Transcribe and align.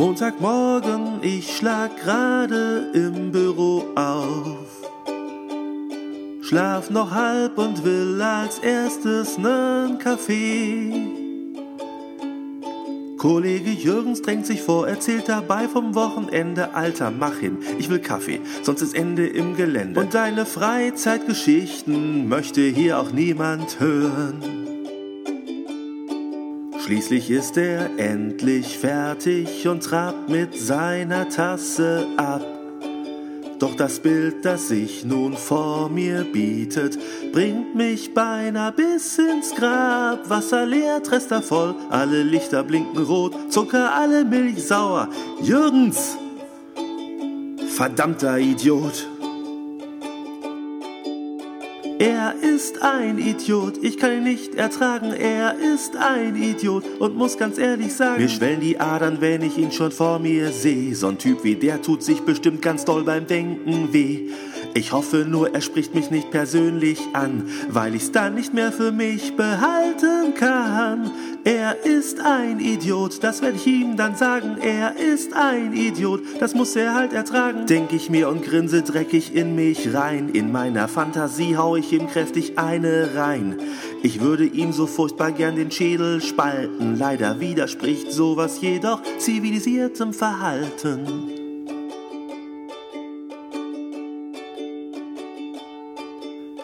Montagmorgen, 0.00 1.18
ich 1.20 1.58
schlag 1.58 1.94
gerade 1.98 2.90
im 2.94 3.32
Büro 3.32 3.84
auf. 3.96 4.66
Schlaf 6.40 6.88
noch 6.88 7.10
halb 7.10 7.58
und 7.58 7.84
will 7.84 8.18
als 8.22 8.60
erstes 8.60 9.36
nen 9.36 9.98
Kaffee. 9.98 10.90
Kollege 13.18 13.72
Jürgens 13.72 14.22
drängt 14.22 14.46
sich 14.46 14.62
vor, 14.62 14.88
erzählt 14.88 15.28
dabei 15.28 15.68
vom 15.68 15.94
Wochenende. 15.94 16.72
Alter, 16.72 17.10
mach 17.10 17.36
hin, 17.36 17.58
ich 17.78 17.90
will 17.90 17.98
Kaffee, 17.98 18.40
sonst 18.62 18.80
ist 18.80 18.94
Ende 18.94 19.26
im 19.26 19.54
Gelände. 19.54 20.00
Und 20.00 20.14
deine 20.14 20.46
Freizeitgeschichten 20.46 22.26
möchte 22.26 22.62
hier 22.62 22.98
auch 22.98 23.12
niemand 23.12 23.78
hören. 23.78 24.59
Schließlich 26.90 27.30
ist 27.30 27.56
er 27.56 27.88
endlich 28.00 28.76
fertig 28.76 29.68
und 29.68 29.84
trabt 29.84 30.28
mit 30.28 30.58
seiner 30.58 31.28
Tasse 31.28 32.04
ab. 32.16 32.44
Doch 33.60 33.76
das 33.76 34.00
Bild, 34.00 34.44
das 34.44 34.66
sich 34.66 35.04
nun 35.04 35.36
vor 35.36 35.88
mir 35.88 36.24
bietet, 36.24 36.98
bringt 37.30 37.76
mich 37.76 38.12
beinahe 38.12 38.72
bis 38.72 39.18
ins 39.18 39.54
Grab. 39.54 40.28
Wasser 40.28 40.66
leer, 40.66 41.00
Trester 41.00 41.42
voll, 41.42 41.76
alle 41.90 42.24
Lichter 42.24 42.64
blinken 42.64 43.04
rot, 43.04 43.36
Zucker, 43.52 43.94
alle 43.94 44.24
Milch 44.24 44.66
sauer. 44.66 45.08
Jürgens! 45.42 46.18
Verdammter 47.68 48.36
Idiot! 48.36 49.09
Er 52.00 52.34
ist 52.40 52.80
ein 52.80 53.18
Idiot, 53.18 53.74
ich 53.82 53.98
kann 53.98 54.12
ihn 54.12 54.24
nicht 54.24 54.54
ertragen. 54.54 55.12
Er 55.12 55.54
ist 55.58 55.96
ein 55.96 56.34
Idiot 56.34 56.82
und 56.98 57.14
muss 57.14 57.36
ganz 57.36 57.58
ehrlich 57.58 57.92
sagen, 57.92 58.22
mir 58.22 58.30
schwellen 58.30 58.60
die 58.60 58.80
Adern, 58.80 59.20
wenn 59.20 59.42
ich 59.42 59.58
ihn 59.58 59.70
schon 59.70 59.92
vor 59.92 60.18
mir 60.18 60.50
sehe. 60.50 60.94
So 60.94 61.08
ein 61.08 61.18
Typ 61.18 61.44
wie 61.44 61.56
der 61.56 61.82
tut 61.82 62.02
sich 62.02 62.22
bestimmt 62.22 62.62
ganz 62.62 62.86
doll 62.86 63.04
beim 63.04 63.26
Denken 63.26 63.92
weh. 63.92 64.30
Ich 64.74 64.92
hoffe 64.92 65.26
nur, 65.28 65.54
er 65.54 65.60
spricht 65.60 65.94
mich 65.94 66.10
nicht 66.10 66.30
persönlich 66.30 67.00
an, 67.12 67.44
weil 67.68 67.94
ich's 67.94 68.12
dann 68.12 68.34
nicht 68.34 68.54
mehr 68.54 68.72
für 68.72 68.92
mich 68.92 69.36
behalten 69.36 70.34
kann. 70.34 71.10
Er 71.44 71.84
ist 71.86 72.20
ein 72.20 72.60
Idiot, 72.60 73.22
das 73.22 73.40
werde 73.40 73.56
ich 73.56 73.66
ihm 73.66 73.96
dann 73.96 74.14
sagen. 74.14 74.58
Er 74.60 74.96
ist 74.96 75.32
ein 75.32 75.72
Idiot, 75.72 76.20
das 76.38 76.54
muss 76.54 76.76
er 76.76 76.94
halt 76.94 77.12
ertragen. 77.14 77.66
Denk 77.66 77.92
ich 77.92 78.10
mir 78.10 78.28
und 78.28 78.44
grinse 78.44 78.82
dreckig 78.82 79.34
in 79.34 79.54
mich 79.54 79.94
rein. 79.94 80.28
In 80.28 80.52
meiner 80.52 80.86
Fantasie 80.86 81.56
hau 81.56 81.76
ich 81.76 81.92
ihm 81.92 82.08
kräftig 82.08 82.58
eine 82.58 83.14
rein. 83.14 83.56
Ich 84.02 84.20
würde 84.20 84.44
ihm 84.44 84.72
so 84.72 84.86
furchtbar 84.86 85.32
gern 85.32 85.56
den 85.56 85.70
Schädel 85.70 86.20
spalten. 86.20 86.98
Leider 86.98 87.40
widerspricht 87.40 88.12
sowas 88.12 88.60
jedoch 88.60 89.00
zivilisiertem 89.18 90.12
Verhalten. 90.12 91.39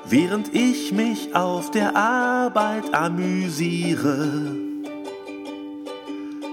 Während 0.09 0.55
ich 0.55 0.93
mich 0.93 1.35
auf 1.35 1.73
der 1.73 1.97
Arbeit 1.97 2.95
amüsiere, 2.95 4.55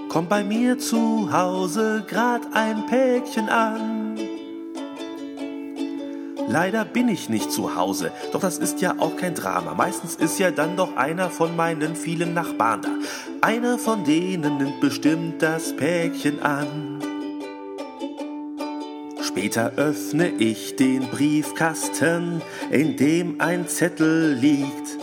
kommt 0.08 0.28
bei 0.28 0.42
mir 0.42 0.76
zu 0.78 1.32
Hause 1.32 2.04
grad 2.08 2.42
ein 2.52 2.84
Päckchen 2.86 3.48
an. 3.48 4.18
Leider 6.48 6.84
bin 6.84 7.08
ich 7.08 7.28
nicht 7.28 7.52
zu 7.52 7.76
Hause, 7.76 8.10
doch 8.32 8.40
das 8.40 8.58
ist 8.58 8.80
ja 8.80 8.96
auch 8.98 9.16
kein 9.16 9.36
Drama. 9.36 9.72
Meistens 9.74 10.16
ist 10.16 10.40
ja 10.40 10.50
dann 10.50 10.76
doch 10.76 10.96
einer 10.96 11.30
von 11.30 11.54
meinen 11.54 11.94
vielen 11.94 12.34
Nachbarn 12.34 12.82
da. 12.82 12.88
Einer 13.40 13.78
von 13.78 14.02
denen 14.02 14.58
nimmt 14.58 14.80
bestimmt 14.80 15.40
das 15.40 15.76
Päckchen 15.76 16.42
an. 16.42 16.93
Später 19.34 19.72
öffne 19.74 20.28
ich 20.38 20.76
den 20.76 21.08
Briefkasten, 21.08 22.40
in 22.70 22.96
dem 22.96 23.40
ein 23.40 23.66
Zettel 23.66 24.32
liegt. 24.32 24.96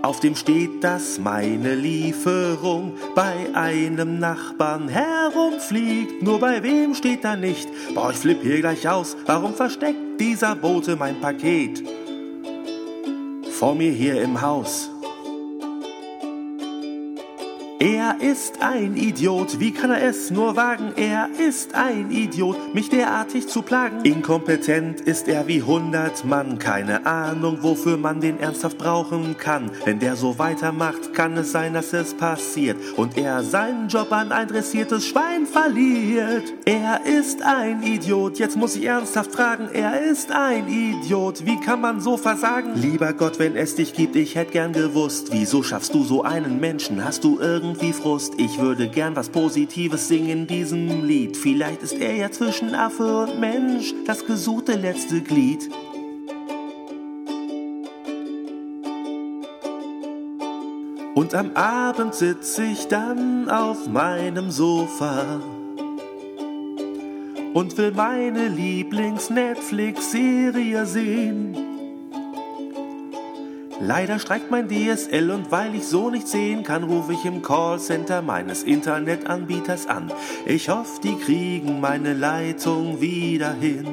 Auf 0.00 0.18
dem 0.20 0.34
steht, 0.34 0.82
dass 0.82 1.18
meine 1.18 1.74
Lieferung 1.74 2.94
bei 3.14 3.34
einem 3.52 4.18
Nachbarn 4.18 4.88
herumfliegt. 4.88 6.22
Nur 6.22 6.40
bei 6.40 6.62
wem 6.62 6.94
steht 6.94 7.22
da 7.22 7.36
nicht? 7.36 7.68
Boah, 7.94 8.10
ich 8.10 8.16
flipp 8.16 8.40
hier 8.40 8.60
gleich 8.60 8.88
aus. 8.88 9.14
Warum 9.26 9.52
versteckt 9.52 10.18
dieser 10.18 10.56
Bote 10.56 10.96
mein 10.96 11.20
Paket? 11.20 11.82
Vor 13.50 13.74
mir 13.74 13.92
hier 13.92 14.22
im 14.22 14.40
Haus. 14.40 14.88
Er 17.82 18.16
ist 18.20 18.60
ein 18.60 18.94
Idiot, 18.94 19.58
wie 19.58 19.72
kann 19.72 19.90
er 19.90 20.02
es 20.02 20.30
nur 20.30 20.54
wagen? 20.54 20.92
Er 20.96 21.30
ist 21.38 21.74
ein 21.74 22.10
Idiot, 22.10 22.74
mich 22.74 22.90
derartig 22.90 23.48
zu 23.48 23.62
plagen. 23.62 24.04
Inkompetent 24.04 25.00
ist 25.00 25.28
er 25.28 25.48
wie 25.48 25.62
hundert 25.62 26.26
Mann, 26.26 26.58
keine 26.58 27.06
Ahnung, 27.06 27.62
wofür 27.62 27.96
man 27.96 28.20
den 28.20 28.38
ernsthaft 28.38 28.76
brauchen 28.76 29.38
kann. 29.38 29.70
Wenn 29.86 29.98
der 29.98 30.16
so 30.16 30.38
weitermacht, 30.38 31.14
kann 31.14 31.38
es 31.38 31.52
sein, 31.52 31.72
dass 31.72 31.94
es 31.94 32.12
passiert 32.12 32.76
und 32.98 33.16
er 33.16 33.42
seinen 33.42 33.88
Job 33.88 34.12
an 34.12 34.30
ein 34.30 34.48
dressiertes 34.48 35.06
Schwein 35.06 35.46
verliert. 35.46 36.52
Er 36.66 37.06
ist 37.06 37.40
ein 37.40 37.82
Idiot, 37.82 38.38
jetzt 38.38 38.58
muss 38.58 38.76
ich 38.76 38.84
ernsthaft 38.84 39.32
fragen, 39.32 39.70
er 39.72 40.02
ist 40.02 40.30
ein 40.30 40.68
Idiot, 40.68 41.46
wie 41.46 41.58
kann 41.58 41.80
man 41.80 42.02
so 42.02 42.18
versagen? 42.18 42.72
Lieber 42.74 43.14
Gott, 43.14 43.38
wenn 43.38 43.56
es 43.56 43.74
dich 43.74 43.94
gibt, 43.94 44.16
ich 44.16 44.34
hätte 44.34 44.52
gern 44.52 44.74
gewusst, 44.74 45.28
wieso 45.30 45.62
schaffst 45.62 45.94
du 45.94 46.04
so 46.04 46.22
einen 46.24 46.60
Menschen? 46.60 47.02
Hast 47.02 47.24
du 47.24 47.38
irgendwie 47.40 47.69
Frust? 47.74 48.34
Ich 48.38 48.58
würde 48.58 48.88
gern 48.88 49.16
was 49.16 49.28
Positives 49.28 50.06
singen 50.08 50.28
in 50.28 50.46
diesem 50.46 51.04
Lied. 51.04 51.36
Vielleicht 51.36 51.82
ist 51.82 51.94
er 51.94 52.14
ja 52.14 52.30
zwischen 52.30 52.74
Affe 52.74 53.24
und 53.24 53.40
Mensch 53.40 53.92
das 54.06 54.24
gesuchte 54.24 54.76
letzte 54.76 55.20
Glied. 55.20 55.68
Und 61.14 61.34
am 61.34 61.50
Abend 61.54 62.14
sitz 62.14 62.56
ich 62.58 62.88
dann 62.88 63.50
auf 63.50 63.86
meinem 63.88 64.50
Sofa 64.50 65.42
und 67.52 67.76
will 67.76 67.92
meine 67.92 68.48
Lieblings-Netflix-Serie 68.48 70.86
sehen. 70.86 71.69
Leider 73.82 74.18
streikt 74.18 74.50
mein 74.50 74.68
DSL 74.68 75.30
und 75.30 75.50
weil 75.50 75.74
ich 75.74 75.86
so 75.86 76.10
nicht 76.10 76.28
sehen 76.28 76.64
kann, 76.64 76.84
rufe 76.84 77.14
ich 77.14 77.24
im 77.24 77.40
Callcenter 77.40 78.20
meines 78.20 78.62
Internetanbieters 78.62 79.86
an. 79.86 80.12
Ich 80.44 80.68
hoffe, 80.68 81.00
die 81.02 81.16
kriegen 81.16 81.80
meine 81.80 82.12
Leitung 82.12 83.00
wieder 83.00 83.54
hin. 83.54 83.86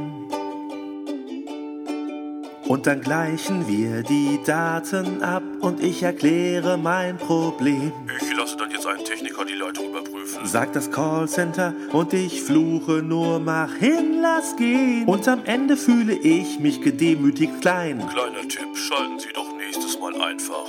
Und 2.68 2.86
dann 2.86 3.00
gleichen 3.00 3.66
wir 3.70 4.04
die 4.04 4.42
Daten 4.46 5.24
ab 5.24 5.44
und 5.62 5.82
ich 5.82 6.04
erkläre 6.04 6.78
mein 6.78 7.16
Problem. 7.18 7.94
Ich 8.22 8.36
lasse 8.36 8.58
dann 8.58 8.70
jetzt 8.72 8.86
einen 8.86 9.06
Techniker 9.06 9.46
die 9.46 9.54
Leitung 9.54 9.86
überprüfen. 9.92 10.46
Sagt 10.46 10.76
das 10.76 10.92
Callcenter 10.92 11.74
und 11.94 12.12
ich 12.12 12.42
fluche 12.42 13.02
nur, 13.02 13.40
mach 13.40 13.74
hin, 13.76 14.20
lass 14.22 14.58
gehen. 14.58 15.06
Und 15.06 15.26
am 15.30 15.46
Ende 15.46 15.78
fühle 15.78 16.14
ich 16.14 16.60
mich 16.60 16.82
gedemütigt 16.82 17.62
klein. 17.62 18.06
Kleiner 18.10 18.42
Tipp, 18.50 18.76
schalten 18.76 19.18
Sie 19.18 19.32
doch 19.34 19.57
nächstes 19.68 20.00
Mal 20.00 20.16
einfach 20.22 20.68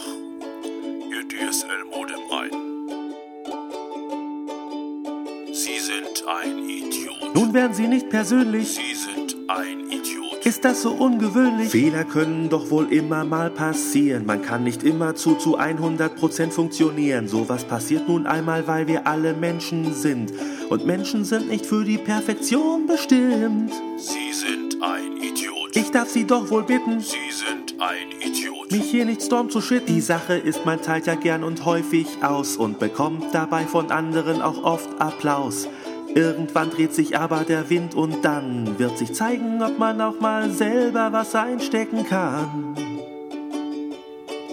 Ihr 1.11 1.23
DSL-Modem 1.29 2.21
ein. 2.33 2.51
Sie 5.53 5.79
sind 5.79 6.25
ein 6.27 6.69
Idiot. 6.69 7.35
Nun 7.35 7.55
werden 7.55 7.75
Sie 7.75 7.87
nicht 7.87 8.11
persönlich. 8.11 8.75
Sie 8.75 8.95
sind 8.95 9.37
ein 9.49 9.89
Idiot. 9.89 10.45
Ist 10.45 10.65
das 10.65 10.83
so 10.83 10.91
ungewöhnlich? 10.91 11.71
Fehler 11.71 12.05
können 12.05 12.49
doch 12.49 12.71
wohl 12.71 12.93
immer 12.93 13.25
mal 13.25 13.51
passieren. 13.51 14.27
Man 14.27 14.43
kann 14.43 14.65
nicht 14.65 14.83
immer 14.83 15.15
zu 15.15 15.37
zu 15.37 15.59
100% 15.59 16.51
funktionieren. 16.51 17.29
Sowas 17.29 17.65
passiert 17.65 18.09
nun 18.09 18.27
einmal, 18.27 18.67
weil 18.67 18.89
wir 18.89 19.07
alle 19.07 19.33
Menschen 19.33 19.95
sind. 19.95 20.33
Und 20.71 20.87
Menschen 20.87 21.25
sind 21.25 21.49
nicht 21.49 21.67
für 21.67 21.85
die 21.85 21.99
Perfektion 21.99 22.89
bestimmt. 22.89 23.73
Sie 23.97 24.33
sind 24.33 24.83
ein 24.83 25.17
Idiot. 25.19 25.77
Ich 25.77 25.91
darf 25.93 26.09
Sie 26.09 26.27
doch 26.27 26.51
wohl 26.51 26.65
bitten, 26.65 27.01
Sie 27.01 27.31
sind 27.31 27.58
ein 27.81 28.11
Idiot. 28.21 28.73
mich 28.73 28.91
hier 28.91 29.05
nicht 29.05 29.23
storm 29.23 29.51
zu 29.51 29.61
shitten. 29.61 29.95
Die 29.95 30.01
Sache 30.01 30.35
ist, 30.35 30.65
man 30.65 30.83
teilt 30.83 31.07
ja 31.07 31.15
gern 31.15 31.45
und 31.45 31.65
häufig 31.65 32.07
aus 32.23 32.57
und 32.57 32.79
bekommt 32.79 33.33
dabei 33.33 33.65
von 33.65 33.91
anderen 33.91 34.43
auch 34.43 34.65
oft 34.65 35.01
Applaus. 35.01 35.69
Irgendwann 36.15 36.71
dreht 36.71 36.95
sich 36.95 37.19
aber 37.19 37.45
der 37.45 37.71
Wind 37.71 37.95
und 37.95 38.25
dann 38.25 38.79
wird 38.79 38.99
sich 38.99 39.13
zeigen, 39.13 39.63
ob 39.63 39.79
man 39.79 40.01
auch 40.01 40.21
mal 40.21 40.51
selber 40.51 41.13
was 41.13 41.35
einstecken 41.35 42.05
kann. 42.05 42.75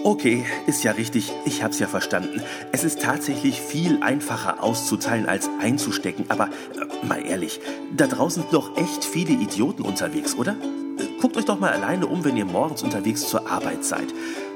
Okay, 0.04 0.44
ist 0.68 0.84
ja 0.84 0.92
richtig, 0.92 1.32
ich 1.46 1.64
hab's 1.64 1.80
ja 1.80 1.88
verstanden. 1.88 2.40
Es 2.70 2.84
ist 2.84 3.02
tatsächlich 3.02 3.60
viel 3.60 4.00
einfacher 4.02 4.62
auszuteilen 4.62 5.26
als 5.26 5.50
einzustecken, 5.60 6.26
aber 6.28 6.44
äh, 6.44 7.06
mal 7.06 7.26
ehrlich, 7.26 7.58
da 7.96 8.06
draußen 8.06 8.42
sind 8.42 8.54
doch 8.54 8.76
echt 8.76 9.04
viele 9.04 9.32
Idioten 9.32 9.82
unterwegs, 9.82 10.36
oder? 10.36 10.54
Äh, 11.16 11.20
Guckt 11.20 11.36
euch 11.36 11.44
doch 11.44 11.58
mal 11.58 11.72
alleine 11.72 12.06
um, 12.06 12.24
wenn 12.24 12.36
ihr 12.36 12.44
morgens 12.44 12.82
unterwegs 12.82 13.28
zur 13.28 13.50
Arbeit 13.50 13.84
seid. 13.84 14.06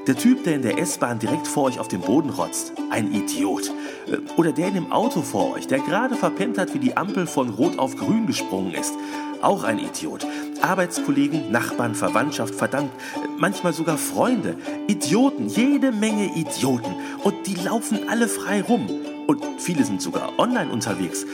Der 0.07 0.15
Typ, 0.15 0.43
der 0.43 0.55
in 0.55 0.61
der 0.63 0.79
S-Bahn 0.79 1.19
direkt 1.19 1.47
vor 1.47 1.65
euch 1.65 1.79
auf 1.79 1.87
den 1.87 2.01
Boden 2.01 2.31
rotzt, 2.31 2.73
ein 2.89 3.13
Idiot. 3.13 3.71
Äh, 4.07 4.17
oder 4.37 4.51
der 4.51 4.67
in 4.67 4.75
dem 4.75 4.91
Auto 4.91 5.21
vor 5.21 5.53
euch, 5.53 5.67
der 5.67 5.79
gerade 5.79 6.15
verpennt 6.15 6.57
hat, 6.57 6.73
wie 6.73 6.79
die 6.79 6.97
Ampel 6.97 7.27
von 7.27 7.49
Rot 7.49 7.77
auf 7.77 7.95
Grün 7.95 8.27
gesprungen 8.27 8.73
ist, 8.73 8.93
auch 9.41 9.63
ein 9.63 9.79
Idiot. 9.79 10.25
Arbeitskollegen, 10.61 11.51
Nachbarn, 11.51 11.95
Verwandtschaft, 11.95 12.53
verdammt, 12.53 12.91
manchmal 13.37 13.73
sogar 13.73 13.97
Freunde. 13.97 14.55
Idioten, 14.87 15.47
jede 15.47 15.91
Menge 15.91 16.35
Idioten. 16.35 16.93
Und 17.23 17.47
die 17.47 17.55
laufen 17.55 18.07
alle 18.07 18.27
frei 18.27 18.61
rum. 18.61 18.87
Und 19.27 19.43
viele 19.57 19.83
sind 19.83 20.01
sogar 20.01 20.37
online 20.37 20.71
unterwegs. 20.71 21.25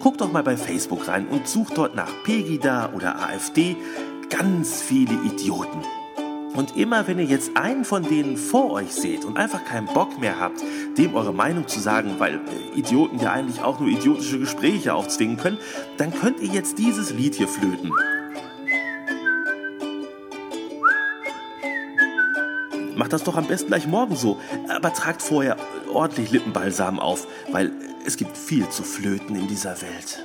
Guckt 0.00 0.20
doch 0.20 0.32
mal 0.32 0.42
bei 0.42 0.56
Facebook 0.56 1.08
rein 1.08 1.26
und 1.28 1.46
sucht 1.46 1.78
dort 1.78 1.94
nach 1.94 2.10
Pegida 2.24 2.90
oder 2.94 3.20
AfD. 3.22 3.76
Ganz 4.36 4.82
viele 4.82 5.14
Idioten. 5.22 5.80
Und 6.56 6.76
immer 6.76 7.06
wenn 7.06 7.20
ihr 7.20 7.24
jetzt 7.24 7.56
einen 7.56 7.84
von 7.84 8.02
denen 8.02 8.36
vor 8.36 8.72
euch 8.72 8.92
seht 8.92 9.24
und 9.24 9.36
einfach 9.36 9.64
keinen 9.64 9.86
Bock 9.86 10.18
mehr 10.18 10.40
habt, 10.40 10.60
dem 10.98 11.14
eure 11.14 11.32
Meinung 11.32 11.68
zu 11.68 11.78
sagen, 11.78 12.16
weil 12.18 12.34
äh, 12.34 12.76
Idioten 12.76 13.20
ja 13.20 13.30
eigentlich 13.30 13.62
auch 13.62 13.78
nur 13.78 13.88
idiotische 13.88 14.40
Gespräche 14.40 14.92
aufzwingen 14.92 15.36
können, 15.36 15.58
dann 15.98 16.12
könnt 16.12 16.40
ihr 16.40 16.48
jetzt 16.48 16.78
dieses 16.78 17.12
Lied 17.12 17.36
hier 17.36 17.46
flöten. 17.46 17.92
Macht 22.96 23.12
das 23.12 23.22
doch 23.22 23.36
am 23.36 23.46
besten 23.46 23.68
gleich 23.68 23.86
morgen 23.86 24.16
so, 24.16 24.40
aber 24.68 24.92
tragt 24.92 25.22
vorher 25.22 25.56
ordentlich 25.92 26.32
Lippenbalsam 26.32 26.98
auf, 26.98 27.28
weil 27.52 27.70
es 28.04 28.16
gibt 28.16 28.36
viel 28.36 28.68
zu 28.68 28.82
flöten 28.82 29.36
in 29.36 29.46
dieser 29.46 29.80
Welt. 29.80 30.24